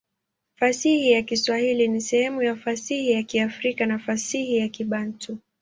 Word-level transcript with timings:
Fasihi 0.55 1.11
ya 1.11 1.21
Kiswahili 1.21 1.87
ni 1.87 2.01
sehemu 2.01 2.41
ya 2.43 2.55
fasihi 2.55 3.11
ya 3.11 3.23
Kiafrika 3.23 3.85
na 3.85 3.99
fasihi 3.99 4.57
ya 4.57 4.67
Kibantu. 4.69 5.37